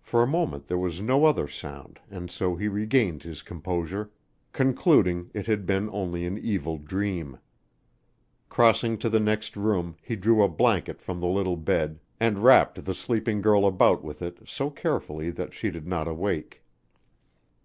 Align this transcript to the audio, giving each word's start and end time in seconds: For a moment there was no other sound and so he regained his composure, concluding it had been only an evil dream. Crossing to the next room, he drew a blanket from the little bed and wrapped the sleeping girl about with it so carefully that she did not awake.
For 0.00 0.22
a 0.22 0.26
moment 0.28 0.68
there 0.68 0.78
was 0.78 1.00
no 1.00 1.24
other 1.24 1.48
sound 1.48 1.98
and 2.12 2.30
so 2.30 2.54
he 2.54 2.68
regained 2.68 3.24
his 3.24 3.42
composure, 3.42 4.12
concluding 4.52 5.32
it 5.34 5.46
had 5.48 5.66
been 5.66 5.90
only 5.90 6.24
an 6.26 6.38
evil 6.38 6.78
dream. 6.78 7.38
Crossing 8.48 8.96
to 8.98 9.10
the 9.10 9.18
next 9.18 9.56
room, 9.56 9.96
he 10.00 10.14
drew 10.14 10.44
a 10.44 10.48
blanket 10.48 11.02
from 11.02 11.18
the 11.18 11.26
little 11.26 11.56
bed 11.56 11.98
and 12.20 12.38
wrapped 12.38 12.84
the 12.84 12.94
sleeping 12.94 13.40
girl 13.42 13.66
about 13.66 14.04
with 14.04 14.22
it 14.22 14.38
so 14.48 14.70
carefully 14.70 15.28
that 15.32 15.52
she 15.52 15.72
did 15.72 15.88
not 15.88 16.06
awake. 16.06 16.62